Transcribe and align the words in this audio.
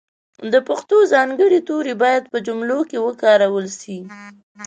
د 0.51 0.55
پښتو 0.67 0.97
ځانګړي 1.13 1.59
توري 1.67 1.93
باید 2.03 2.23
په 2.31 2.37
جملو 2.47 2.79
کښې 2.89 2.99
وکارول 3.07 3.67
سي. 3.79 3.97